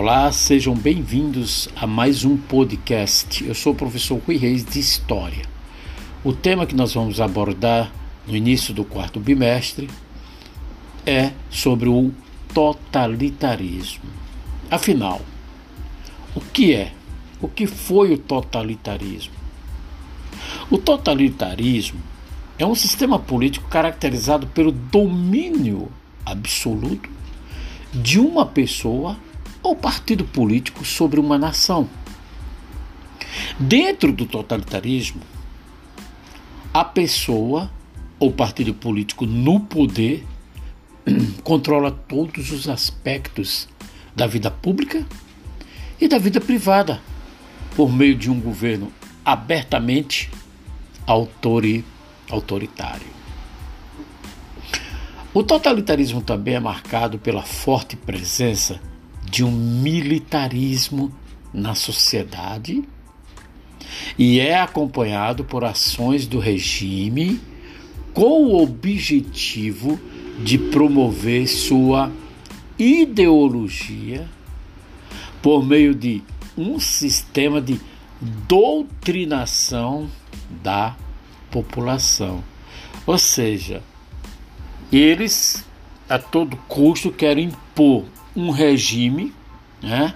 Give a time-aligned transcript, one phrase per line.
[0.00, 3.44] Olá, sejam bem-vindos a mais um podcast.
[3.44, 5.44] Eu sou o professor Rui Reis de História.
[6.22, 7.90] O tema que nós vamos abordar
[8.24, 9.90] no início do quarto bimestre
[11.04, 12.12] é sobre o
[12.54, 14.04] totalitarismo.
[14.70, 15.20] Afinal,
[16.32, 16.92] o que é?
[17.42, 19.34] O que foi o totalitarismo?
[20.70, 22.00] O totalitarismo
[22.56, 25.90] é um sistema político caracterizado pelo domínio
[26.24, 27.10] absoluto
[27.92, 29.16] de uma pessoa
[29.62, 31.88] ou partido político sobre uma nação.
[33.58, 35.20] Dentro do totalitarismo,
[36.72, 37.70] a pessoa
[38.18, 40.24] ou partido político no poder
[41.42, 43.68] controla todos os aspectos
[44.14, 45.06] da vida pública
[46.00, 47.00] e da vida privada
[47.76, 48.92] por meio de um governo
[49.24, 50.30] abertamente
[51.06, 51.84] autori
[52.30, 53.06] autoritário.
[55.32, 58.80] O totalitarismo também é marcado pela forte presença
[59.28, 61.12] de um militarismo
[61.52, 62.82] na sociedade
[64.18, 67.40] e é acompanhado por ações do regime
[68.12, 70.00] com o objetivo
[70.42, 72.10] de promover sua
[72.78, 74.28] ideologia
[75.42, 76.22] por meio de
[76.56, 77.80] um sistema de
[78.48, 80.10] doutrinação
[80.62, 80.96] da
[81.50, 82.42] população.
[83.06, 83.82] Ou seja,
[84.92, 85.64] eles
[86.08, 88.04] a todo custo querem impor
[88.38, 89.34] um regime,
[89.82, 90.14] né,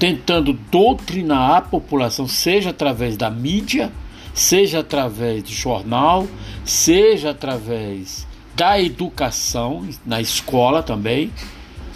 [0.00, 3.92] tentando doutrinar a população, seja através da mídia,
[4.34, 6.26] seja através de jornal,
[6.64, 11.30] seja através da educação, na escola também,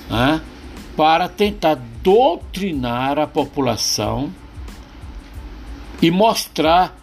[0.08, 0.40] né,
[0.96, 4.32] para tentar doutrinar a população
[6.00, 6.96] e mostrar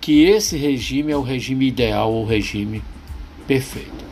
[0.00, 2.82] que esse regime é o regime ideal, o regime
[3.46, 4.04] perfeito.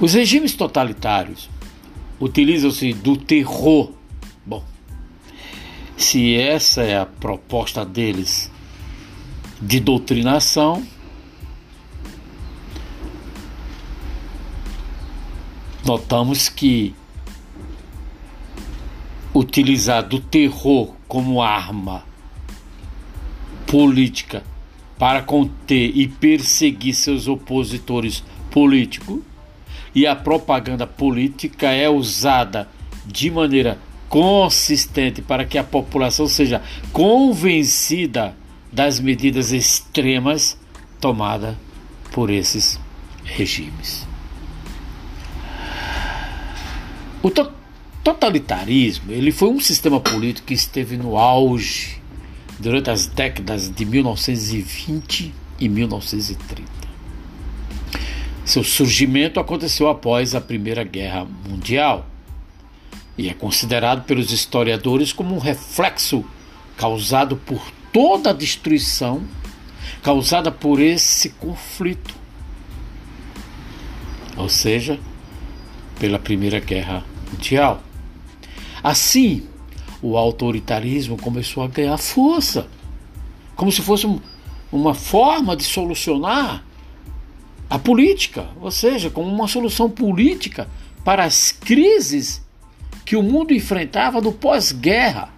[0.00, 1.50] Os regimes totalitários
[2.20, 3.92] utilizam-se do terror.
[4.44, 4.64] Bom,
[5.96, 8.50] se essa é a proposta deles
[9.60, 10.82] de doutrinação,
[15.84, 16.94] notamos que
[19.34, 22.04] utilizar do terror como arma
[23.66, 24.44] política
[24.98, 29.20] para conter e perseguir seus opositores políticos
[29.94, 32.68] e a propaganda política é usada
[33.06, 33.78] de maneira
[34.08, 36.62] consistente para que a população seja
[36.92, 38.34] convencida
[38.72, 40.58] das medidas extremas
[41.00, 41.54] tomadas
[42.12, 42.78] por esses
[43.24, 44.06] regimes.
[47.22, 47.30] O
[48.02, 52.02] totalitarismo ele foi um sistema político que esteve no auge
[52.58, 56.93] durante as décadas de 1920 e 1930.
[58.44, 62.06] Seu surgimento aconteceu após a Primeira Guerra Mundial
[63.16, 66.24] e é considerado pelos historiadores como um reflexo
[66.76, 69.22] causado por toda a destruição
[70.02, 72.14] causada por esse conflito,
[74.36, 75.00] ou seja,
[75.98, 77.82] pela Primeira Guerra Mundial.
[78.82, 79.46] Assim,
[80.02, 82.68] o autoritarismo começou a ganhar força,
[83.56, 84.06] como se fosse
[84.70, 86.62] uma forma de solucionar
[87.68, 90.68] a política, ou seja, como uma solução política
[91.04, 92.42] para as crises
[93.04, 95.28] que o mundo enfrentava no pós-guerra.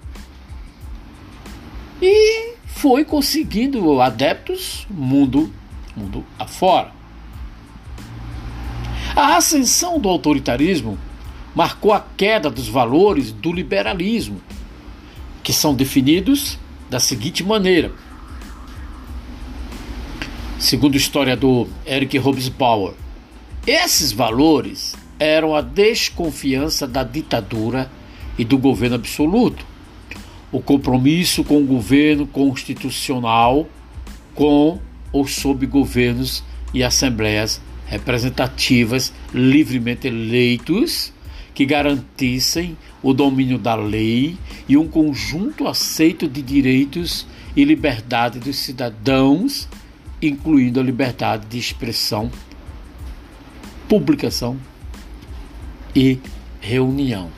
[2.01, 5.53] E foi conseguindo adeptos mundo,
[5.97, 6.93] mundo afora.
[9.15, 10.99] A ascensão do autoritarismo
[11.55, 14.43] marcou a queda dos valores do liberalismo,
[15.43, 16.59] que são definidos
[16.91, 17.93] da seguinte maneira:
[20.59, 22.95] segundo o historiador Eric Hobsbawm.
[23.67, 27.91] Esses valores eram a desconfiança da ditadura
[28.39, 29.65] e do governo absoluto,
[30.53, 33.69] o compromisso com o governo constitucional,
[34.35, 34.79] com
[35.13, 36.43] ou sob governos
[36.73, 41.13] e assembleias representativas livremente eleitos
[41.55, 44.37] que garantissem o domínio da lei
[44.69, 49.67] e um conjunto aceito de direitos e liberdade dos cidadãos
[50.29, 52.31] incluindo a liberdade de expressão,
[53.89, 54.59] publicação
[55.95, 56.21] e
[56.61, 57.31] reunião.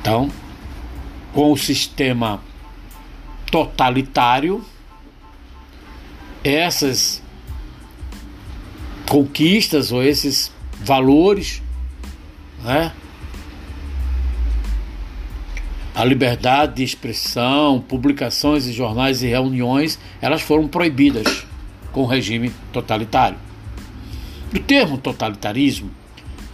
[0.00, 0.30] Então,
[1.32, 2.42] com o sistema
[3.50, 4.64] totalitário,
[6.42, 7.22] essas
[9.08, 10.52] conquistas ou esses
[10.82, 11.62] valores,
[12.62, 12.92] né,
[16.00, 21.46] a liberdade de expressão, publicações em jornais e reuniões, elas foram proibidas
[21.92, 23.36] com o regime totalitário.
[24.50, 25.90] O termo totalitarismo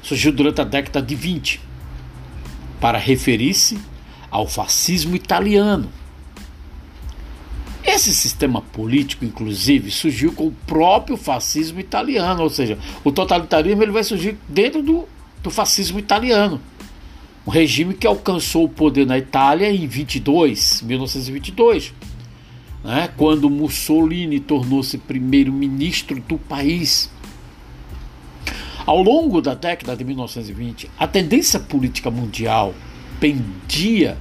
[0.02, 1.60] surgiu durante a década de 20
[2.81, 3.78] para referir-se
[4.32, 5.93] ao fascismo italiano.
[7.84, 13.93] Esse sistema político, inclusive, surgiu com o próprio fascismo italiano, ou seja, o totalitarismo ele
[13.93, 15.08] vai surgir dentro do,
[15.40, 16.60] do fascismo italiano.
[17.46, 21.94] Um regime que alcançou o poder na Itália em 22, 1922,
[22.82, 27.08] né, quando Mussolini tornou-se primeiro-ministro do país.
[28.84, 32.75] Ao longo da década de 1920, a tendência política mundial
[33.20, 34.19] pendia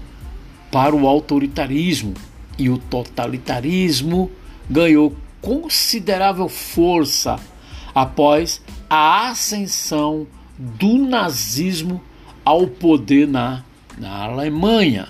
[0.72, 2.14] para o autoritarismo
[2.60, 4.30] e o totalitarismo
[4.70, 7.40] ganhou considerável força
[7.94, 10.28] após a ascensão
[10.58, 12.02] do nazismo
[12.46, 13.64] ao poder na,
[13.98, 15.08] na Alemanha.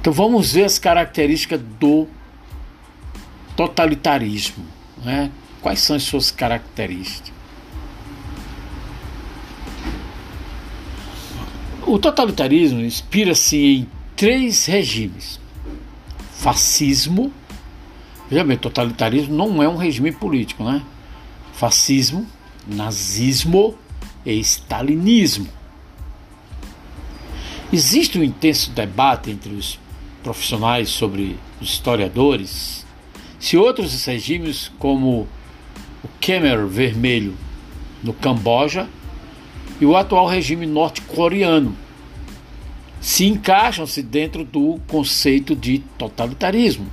[0.00, 2.06] Então vamos ver as características do
[3.56, 4.64] totalitarismo.
[5.04, 5.30] Né?
[5.60, 7.36] Quais são as suas características?
[11.84, 15.40] O totalitarismo inspira-se em três regimes:
[16.32, 17.32] fascismo.
[18.30, 20.82] Veja bem, totalitarismo não é um regime político, né?
[21.54, 22.26] Fascismo,
[22.66, 23.74] nazismo
[24.32, 25.48] stalinismo.
[27.72, 29.78] Existe um intenso debate entre os
[30.22, 32.86] profissionais sobre os historiadores
[33.38, 35.28] se outros regimes, como
[36.02, 37.36] o Khmer Vermelho
[38.02, 38.88] no Camboja
[39.80, 41.74] e o atual regime norte-coreano,
[43.00, 46.88] se encaixam-se dentro do conceito de totalitarismo.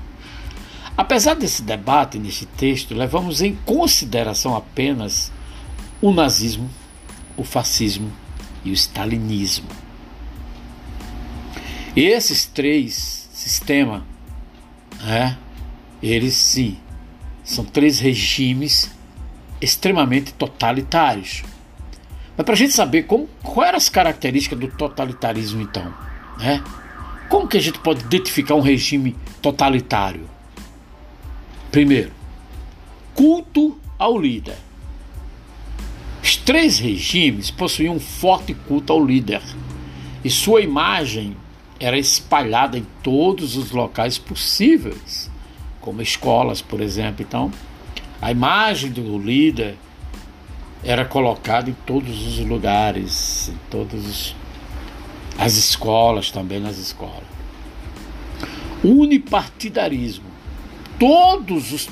[0.96, 5.32] Apesar desse debate neste texto, levamos em consideração apenas
[6.00, 6.70] o nazismo,
[7.38, 8.12] o fascismo
[8.64, 9.68] e o stalinismo.
[11.96, 14.02] Esses três sistemas,
[15.08, 15.36] é,
[16.02, 16.78] eles sim,
[17.44, 18.92] são três regimes
[19.62, 21.44] extremamente totalitários.
[22.36, 25.94] Mas para a gente saber como, quais eram as características do totalitarismo, então,
[26.38, 26.62] né?
[27.30, 30.30] Como que a gente pode identificar um regime totalitário?
[31.72, 32.12] Primeiro,
[33.14, 34.58] culto ao líder.
[36.26, 39.44] Os três regimes possuíam um forte culto ao líder
[40.24, 41.38] e sua imagem
[41.80, 45.30] era espalhada em todos os locais possíveis,
[45.80, 47.24] como escolas, por exemplo.
[47.24, 47.52] Então,
[48.20, 49.76] a imagem do líder
[50.84, 54.34] era colocado em todos os lugares, em todas
[55.38, 57.22] as escolas, também nas escolas.
[58.84, 60.26] Unipartidarismo.
[60.98, 61.86] Todos os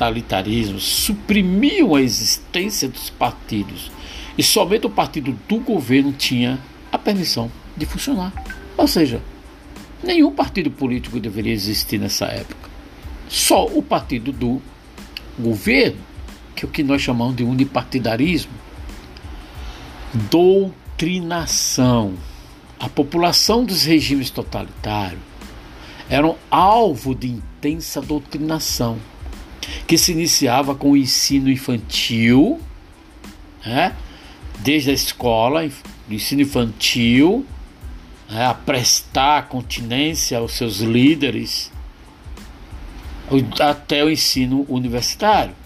[0.00, 3.92] totalitarismos suprimiam a existência dos partidos
[4.38, 6.58] e somente o partido do governo tinha
[6.90, 8.32] a permissão de funcionar.
[8.78, 9.20] Ou seja,
[10.02, 12.70] nenhum partido político deveria existir nessa época.
[13.28, 14.62] Só o partido do
[15.38, 16.08] governo
[16.56, 18.52] que é o que nós chamamos de unipartidarismo.
[20.30, 22.14] Doutrinação.
[22.78, 25.20] A população dos regimes totalitários
[26.08, 28.98] eram alvo de intensa doutrinação,
[29.90, 32.60] que se iniciava com o ensino infantil,
[33.66, 33.96] né?
[34.60, 35.68] desde a escola,
[36.06, 37.44] do ensino infantil,
[38.30, 38.46] né?
[38.46, 41.72] a prestar continência aos seus líderes,
[43.58, 45.56] até o ensino universitário.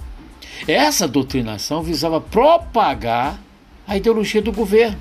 [0.67, 3.39] Essa doutrinação visava propagar
[3.87, 4.99] a ideologia do governo.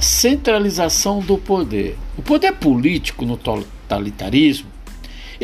[0.00, 1.98] Centralização do poder.
[2.16, 4.72] O poder político no totalitarismo,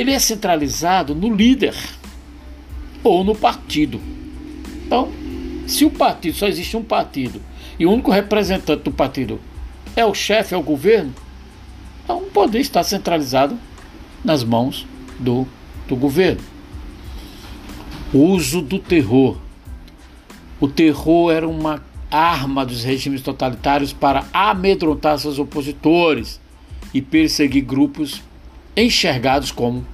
[0.00, 1.74] ele é centralizado no líder
[3.04, 4.00] ou no partido.
[4.86, 5.12] Então,
[5.66, 7.38] se o partido só existe um partido
[7.78, 9.38] e o único representante do partido
[9.94, 11.14] é o chefe, é o governo,
[12.02, 13.58] então o poder está centralizado
[14.24, 14.86] nas mãos
[15.18, 15.46] do
[15.86, 16.40] do governo.
[18.14, 19.36] Uso do terror.
[20.58, 26.40] O terror era uma arma dos regimes totalitários para amedrontar seus opositores
[26.94, 28.22] e perseguir grupos
[28.76, 29.86] enxergados como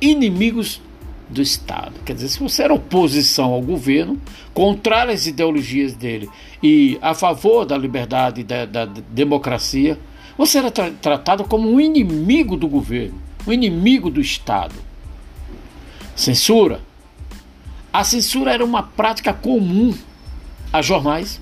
[0.00, 0.80] inimigos
[1.28, 1.94] do Estado.
[2.04, 4.20] Quer dizer, se você era oposição ao governo,
[4.52, 6.28] contrário às ideologias dele
[6.62, 9.98] e a favor da liberdade e da, da democracia,
[10.36, 14.74] você era tra tratado como um inimigo do governo, um inimigo do Estado.
[16.14, 16.80] Censura.
[17.92, 19.94] A censura era uma prática comum
[20.72, 21.40] a jornais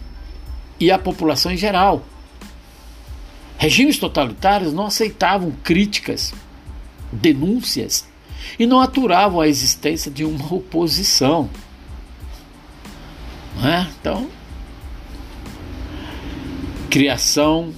[0.79, 2.03] e à população em geral.
[3.57, 6.33] Regimes totalitários não aceitavam críticas,
[7.13, 8.09] denúncias
[8.59, 11.49] e não aturavam a existência de uma oposição.
[13.63, 13.87] É?
[14.01, 14.29] Então,
[16.89, 17.73] criação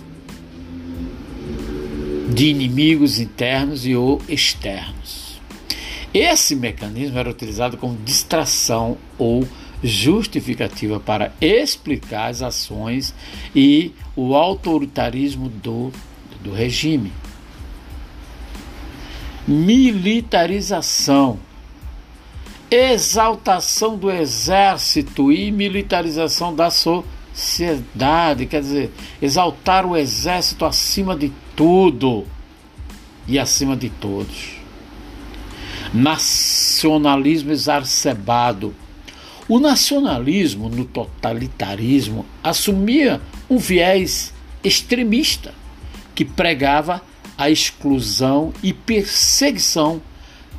[2.33, 5.41] de inimigos internos e ou externos.
[6.15, 9.47] Esse mecanismo era utilizado como distração ou
[9.83, 13.15] justificativa para explicar as ações
[13.55, 15.91] e o autoritarismo do,
[16.43, 17.13] do regime.
[19.47, 21.39] Militarização,
[22.71, 32.25] exaltação do exército e militarização da sociedade, quer dizer, exaltar o exército acima de tudo
[33.27, 34.57] e acima de todos.
[35.93, 38.75] Nacionalismo exacerbado
[39.49, 43.21] o nacionalismo no totalitarismo assumia
[43.51, 44.33] um viés
[44.63, 45.53] extremista
[46.15, 47.03] que pregava
[47.37, 50.01] a exclusão e perseguição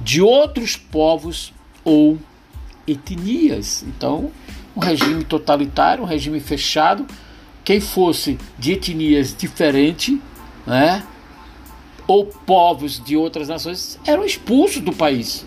[0.01, 1.53] de outros povos
[1.83, 2.17] ou
[2.87, 3.83] etnias.
[3.83, 4.31] Então,
[4.75, 7.05] um regime totalitário, um regime fechado,
[7.63, 10.17] quem fosse de etnias diferentes,
[10.65, 11.03] né,
[12.07, 15.45] ou povos de outras nações, eram expulsos do país.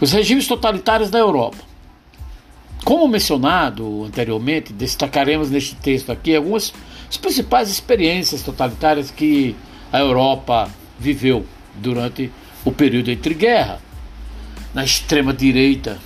[0.00, 1.58] Os regimes totalitários da Europa.
[2.84, 6.72] Como mencionado anteriormente, destacaremos neste texto aqui algumas
[7.12, 9.54] das principais experiências totalitárias que
[9.92, 12.32] a Europa viveu durante
[12.64, 13.82] o período entre guerra.
[14.72, 16.00] Na extrema direita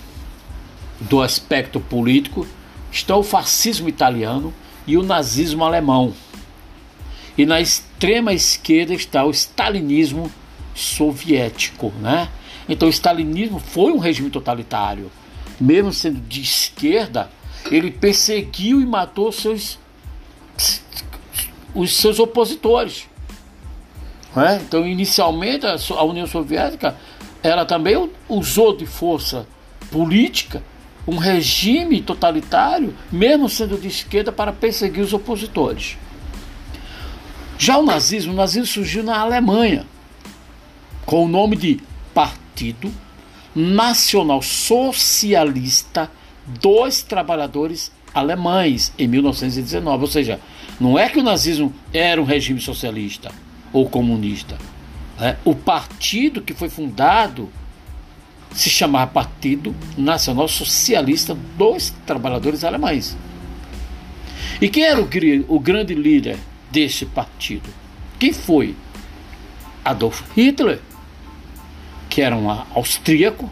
[0.98, 2.44] do aspecto político
[2.90, 4.52] está o fascismo italiano
[4.84, 6.12] e o nazismo alemão.
[7.38, 10.28] E na extrema esquerda está o stalinismo
[10.75, 12.28] soviético, né?
[12.68, 15.12] Então o stalinismo foi um regime totalitário.
[15.60, 17.30] Mesmo sendo de esquerda,
[17.70, 19.78] ele perseguiu e matou seus,
[21.75, 23.08] os seus opositores.
[24.36, 24.56] É?
[24.56, 26.96] Então, inicialmente, a União Soviética
[27.42, 29.46] ela também usou de força
[29.90, 30.62] política
[31.06, 35.96] um regime totalitário, mesmo sendo de esquerda, para perseguir os opositores.
[37.56, 39.86] Já o nazismo, o nazismo surgiu na Alemanha,
[41.04, 41.80] com o nome de
[42.12, 42.92] Partido
[43.54, 46.10] Nacional Socialista
[46.44, 50.02] dos Trabalhadores Alemães, em 1919.
[50.02, 50.40] Ou seja,
[50.80, 53.30] não é que o nazismo era um regime socialista
[53.73, 54.56] ou comunista.
[55.20, 57.49] É, o partido que foi fundado
[58.52, 63.16] se chamava Partido Nacional Socialista dos Trabalhadores Alemães.
[64.61, 65.08] E quem era o,
[65.49, 66.38] o grande líder
[66.70, 67.68] desse partido?
[68.18, 68.75] Quem foi?
[69.85, 70.80] Adolf Hitler
[72.16, 73.50] que era um austríaco,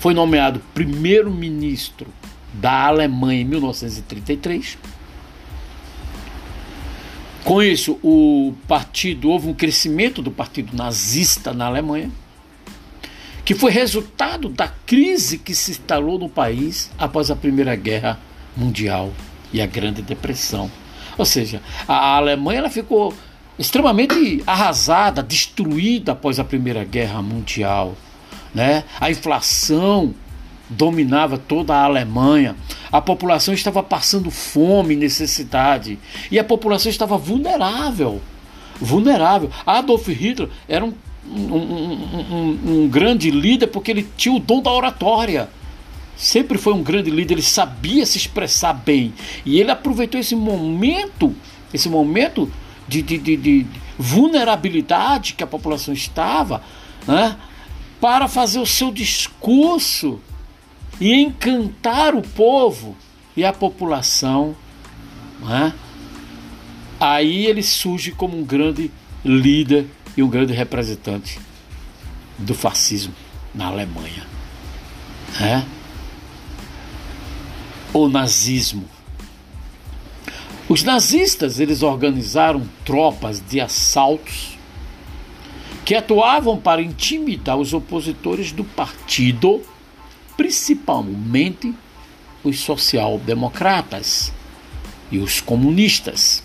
[0.00, 2.08] foi nomeado primeiro-ministro
[2.52, 4.78] da Alemanha em 1933.
[7.44, 12.10] Com isso, o partido houve um crescimento do partido nazista na Alemanha,
[13.44, 18.18] que foi resultado da crise que se instalou no país após a Primeira Guerra
[18.56, 19.12] Mundial
[19.52, 20.70] e a Grande Depressão.
[21.18, 23.12] Ou seja, a Alemanha ela ficou
[23.58, 27.96] extremamente arrasada, destruída após a Primeira Guerra Mundial.
[28.54, 28.84] Né?
[29.00, 30.14] A inflação
[30.68, 32.56] dominava toda a Alemanha.
[32.90, 35.98] A população estava passando fome e necessidade.
[36.30, 38.20] E a população estava vulnerável.
[38.80, 39.50] Vulnerável.
[39.66, 40.92] Adolf Hitler era um,
[41.26, 45.48] um, um, um, grande líder porque ele tinha o dom da oratória.
[46.16, 49.12] Sempre foi um grande líder, ele sabia se expressar bem.
[49.44, 51.34] E ele aproveitou esse momento,
[51.72, 52.50] esse momento
[52.86, 53.66] de, de, de, de
[53.98, 56.62] vulnerabilidade que a população estava,
[57.06, 57.36] né,
[58.00, 60.20] para fazer o seu discurso
[61.00, 62.96] e encantar o povo
[63.36, 64.56] e a população.
[65.40, 65.72] Né?
[67.00, 68.90] Aí ele surge como um grande
[69.24, 71.38] líder e um grande representante
[72.38, 73.14] do fascismo
[73.54, 74.26] na Alemanha.
[75.40, 75.66] Né?
[77.92, 78.88] O nazismo
[80.72, 84.56] os nazistas eles organizaram tropas de assaltos
[85.84, 89.60] que atuavam para intimidar os opositores do partido,
[90.42, 91.72] principalmente
[92.42, 94.32] os social-democratas
[95.08, 96.42] e os comunistas.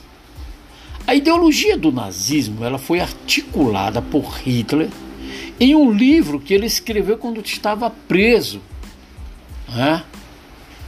[1.08, 4.92] A ideologia do nazismo ela foi articulada por Hitler
[5.60, 8.62] em um livro que ele escreveu quando estava preso.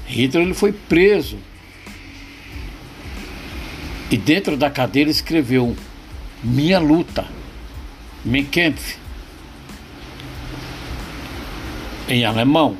[0.06, 1.40] Hitler ele foi preso
[4.12, 5.76] e dentro da cadeira escreveu
[6.44, 7.26] Minha Luta,
[8.24, 9.00] Mein Kampf,
[12.08, 12.78] em alemão,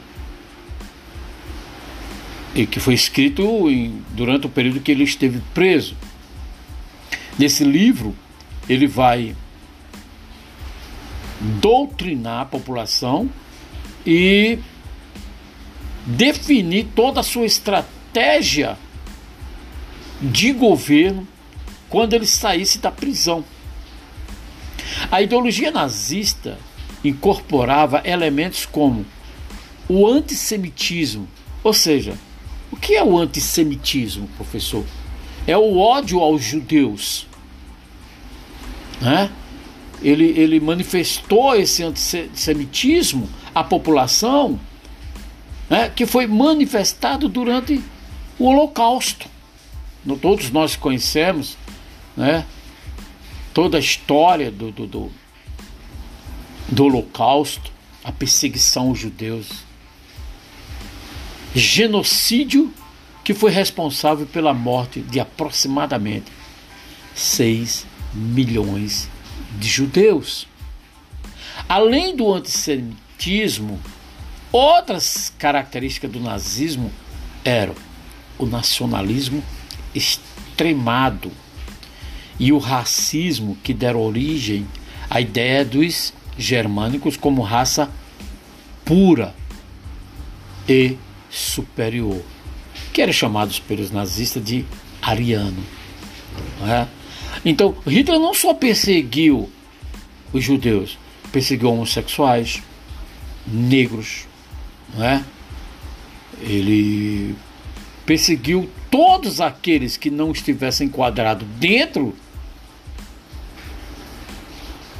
[2.56, 5.96] e que foi escrito em, durante o período que ele esteve preso.
[7.38, 8.16] Nesse livro,
[8.68, 9.36] ele vai
[11.40, 13.30] doutrinar a população
[14.06, 14.60] e
[16.06, 18.78] definir toda a sua estratégia
[20.22, 21.28] de governo
[21.88, 23.44] quando ele saísse da prisão.
[25.12, 26.58] A ideologia nazista
[27.04, 29.06] incorporava elementos como
[29.88, 31.28] o antissemitismo,
[31.64, 32.16] ou seja,
[32.72, 34.86] o que é o antissemitismo, professor?
[35.48, 37.26] É o ódio aos judeus.
[39.02, 39.32] Né?
[40.02, 44.60] Ele, ele manifestou esse antissemitismo à população
[45.70, 47.82] né, que foi manifestado durante
[48.38, 49.28] o Holocausto.
[50.22, 51.58] Todos nós conhecemos
[52.16, 52.46] né,
[53.54, 55.12] toda a história do, do, do,
[56.68, 57.72] do Holocausto,
[58.04, 59.69] a perseguição aos judeus
[61.60, 62.74] genocídio
[63.24, 66.32] que foi responsável pela morte de aproximadamente
[67.14, 69.10] 6 milhões
[69.58, 70.48] de judeus.
[71.68, 73.80] Além do antissemitismo,
[74.52, 76.92] outras características do nazismo
[77.44, 77.76] eram
[78.38, 79.44] o nacionalismo
[79.94, 81.32] extremado
[82.40, 84.66] e o racismo que deram origem
[85.10, 87.92] à ideia dos germânicos como raça
[88.86, 89.36] pura
[90.68, 90.98] e
[91.30, 92.22] superior,
[92.94, 94.66] que eram chamados pelos nazistas de
[95.02, 95.64] ariano.
[96.68, 96.88] É?
[97.46, 99.50] Então, Hitler não só perseguiu
[100.34, 100.98] os judeus,
[101.32, 102.62] perseguiu homossexuais,
[103.48, 104.28] negros,
[105.00, 105.24] é?
[106.42, 107.36] ele
[108.06, 112.16] perseguiu todos aqueles que não estivessem enquadrados dentro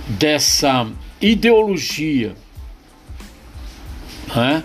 [0.08, 0.88] dessa
[1.22, 2.36] ideologia.
[4.36, 4.64] É?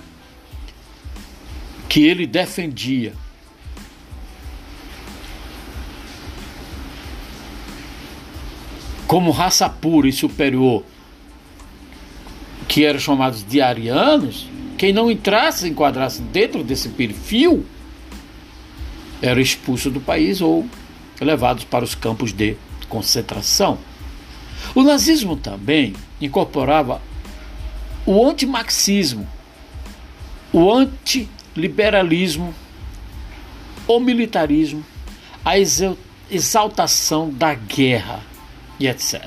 [1.95, 3.13] Que ele defendia.
[9.07, 10.83] Como raça pura e superior,
[12.67, 17.65] que eram chamados de arianos, quem não entrasse, enquadrasse dentro desse perfil,
[19.23, 20.67] era expulso do país ou
[21.21, 22.57] levados para os campos de
[22.89, 23.79] concentração.
[24.75, 27.01] O nazismo também incorporava
[28.05, 29.29] o antimarxismo,
[30.53, 32.55] o anti liberalismo,
[33.87, 34.85] o militarismo,
[35.45, 35.55] a
[36.31, 38.23] exaltação da guerra
[38.79, 39.23] e etc.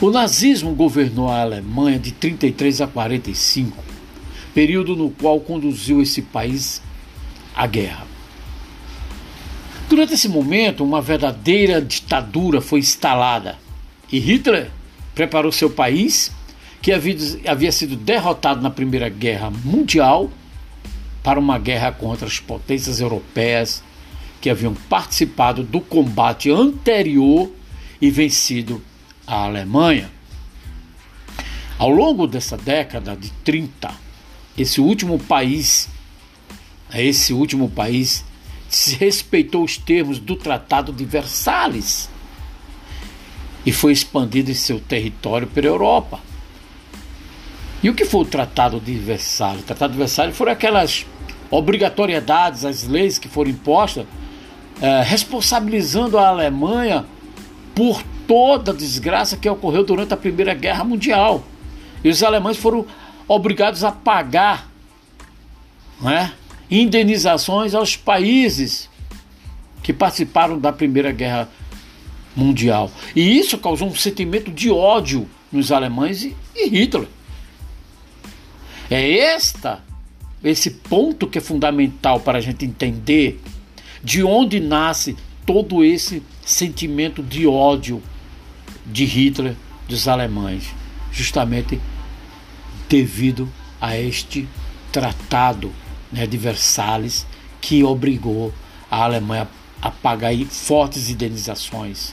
[0.00, 3.76] O nazismo governou a Alemanha de 33 a 45,
[4.54, 6.82] período no qual conduziu esse país
[7.54, 8.06] à guerra.
[9.88, 13.58] Durante esse momento, uma verdadeira ditadura foi instalada
[14.10, 14.70] e Hitler
[15.14, 16.32] preparou seu país
[16.82, 17.16] que havia,
[17.46, 20.28] havia sido derrotado na Primeira Guerra Mundial
[21.22, 23.82] para uma guerra contra as potências europeias
[24.40, 27.48] que haviam participado do combate anterior
[28.00, 28.82] e vencido
[29.24, 30.10] a Alemanha.
[31.78, 33.94] Ao longo dessa década de 30,
[34.58, 35.88] esse último país,
[36.92, 38.24] esse último país
[38.68, 42.10] se respeitou os termos do Tratado de Versalhes
[43.64, 46.31] e foi expandido em seu território pela Europa.
[47.82, 49.62] E o que foi o Tratado de Versalhes?
[49.62, 51.04] O Tratado de Versalhes foram aquelas
[51.50, 54.06] obrigatoriedades, as leis que foram impostas,
[54.80, 57.04] é, responsabilizando a Alemanha
[57.74, 61.42] por toda a desgraça que ocorreu durante a Primeira Guerra Mundial.
[62.04, 62.86] E os alemães foram
[63.26, 64.70] obrigados a pagar
[66.00, 66.32] né,
[66.70, 68.88] indenizações aos países
[69.82, 71.48] que participaram da Primeira Guerra
[72.36, 72.90] Mundial.
[73.14, 77.08] E isso causou um sentimento de ódio nos alemães e, e Hitler.
[78.92, 79.82] É esta,
[80.44, 83.40] esse ponto que é fundamental para a gente entender
[84.04, 88.02] de onde nasce todo esse sentimento de ódio
[88.84, 89.56] de Hitler
[89.88, 90.74] dos alemães,
[91.10, 91.80] justamente
[92.86, 93.48] devido
[93.80, 94.46] a este
[94.92, 95.72] tratado
[96.12, 97.26] né, de Versalhes
[97.62, 98.52] que obrigou
[98.90, 99.48] a Alemanha
[99.80, 102.12] a pagar fortes indenizações.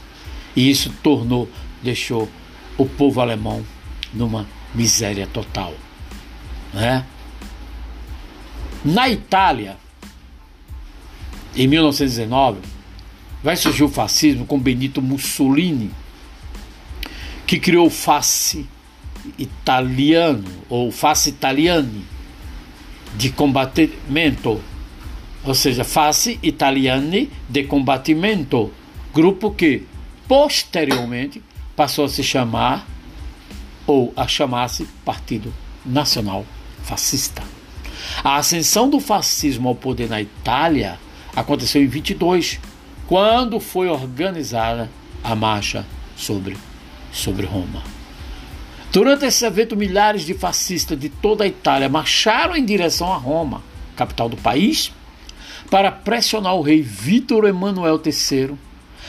[0.56, 1.50] E isso tornou,
[1.84, 2.30] deixou
[2.78, 3.66] o povo alemão
[4.14, 5.74] numa miséria total.
[6.74, 7.06] Né?
[8.84, 9.78] Na Itália,
[11.56, 12.60] em 1919,
[13.44, 15.92] vai surgir o fascismo com Benito Mussolini,
[17.46, 18.66] que criou o face
[19.38, 22.06] italiano, ou face italiani,
[23.18, 24.62] de combatimento,
[25.44, 28.72] ou seja, face italiani de combatimento,
[29.14, 29.84] grupo que
[30.28, 31.42] posteriormente
[31.76, 32.88] passou a se chamar
[33.88, 35.52] ou a chamar-se Partido
[35.84, 36.46] Nacional
[36.84, 37.44] fascista.
[38.24, 41.00] A ascensão do fascismo ao poder na Itália
[41.36, 42.60] aconteceu em 22,
[43.08, 44.90] quando foi organizada
[45.24, 46.58] a marcha sobre,
[47.12, 47.84] sobre Roma.
[48.92, 53.62] Durante esse evento, milhares de fascistas de toda a Itália marcharam em direção a Roma,
[53.96, 54.92] capital do país,
[55.70, 58.58] para pressionar o rei Vítor Emanuel III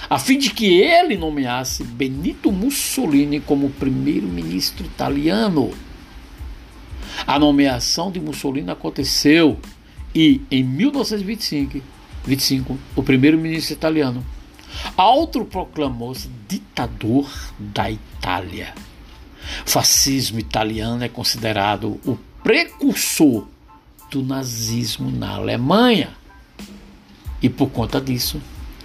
[0.08, 5.72] a fim de que ele nomeasse Benito Mussolini como primeiro-ministro italiano.
[7.26, 9.58] A nomeação de Mussolini aconteceu
[10.14, 11.80] e, em 1925,
[12.24, 14.24] 25, o primeiro-ministro italiano
[14.96, 18.74] autoproclamou-se ditador da Itália.
[19.66, 23.46] O fascismo italiano é considerado o precursor
[24.10, 26.10] do nazismo na Alemanha.
[27.42, 28.40] E por conta disso,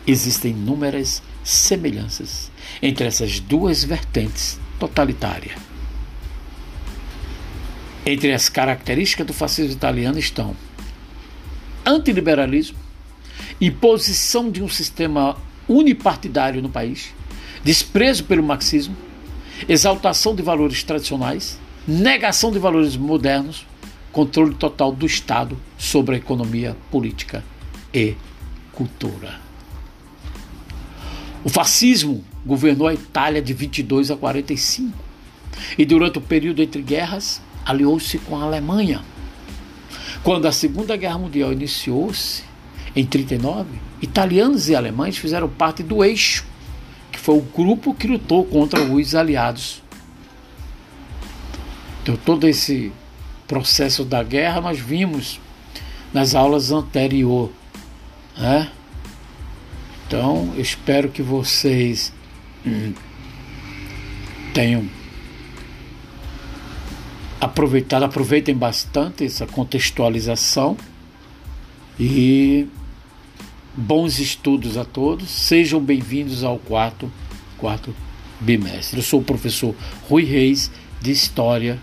[0.08, 5.75] existem inúmeras semelhanças entre essas duas vertentes totalitárias.
[8.06, 10.56] Entre as características do fascismo italiano estão
[11.84, 12.78] antiliberalismo,
[13.60, 15.36] imposição de um sistema
[15.68, 17.14] unipartidário no país,
[17.64, 18.96] desprezo pelo marxismo,
[19.68, 23.66] exaltação de valores tradicionais, negação de valores modernos,
[24.12, 27.44] controle total do Estado sobre a economia, política
[27.94, 28.16] e
[28.72, 29.40] cultura.
[31.44, 34.98] O fascismo governou a Itália de 22 a 45
[35.78, 39.02] e, durante o período entre guerras, aliou-se com a Alemanha.
[40.24, 42.44] Quando a Segunda Guerra Mundial iniciou-se,
[42.96, 43.68] em 39,
[44.02, 46.46] italianos e alemães fizeram parte do Eixo,
[47.12, 49.84] que foi o grupo que lutou contra os aliados.
[52.02, 52.94] Então, todo esse
[53.48, 55.40] processo da guerra nós vimos
[56.14, 57.54] nas aulas anteriores.
[58.38, 58.72] Né?
[60.08, 62.14] Então, espero que vocês
[62.66, 62.94] hum,
[64.54, 64.88] tenham
[67.46, 70.76] aproveitado, aproveitem bastante essa contextualização
[72.00, 72.68] e
[73.78, 77.12] Bons estudos a todos, sejam bem-vindos ao quarto,
[77.58, 77.94] quarto
[78.40, 79.00] bimestre.
[79.00, 79.76] Eu sou o professor
[80.08, 81.78] Rui Reis, de História